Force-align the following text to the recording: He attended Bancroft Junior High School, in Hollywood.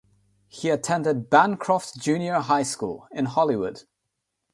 He 0.47 0.71
attended 0.71 1.29
Bancroft 1.29 1.99
Junior 1.99 2.39
High 2.39 2.63
School, 2.63 3.07
in 3.11 3.25
Hollywood. 3.25 3.83